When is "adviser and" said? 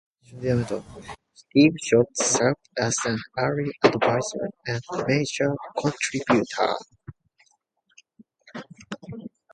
3.83-4.81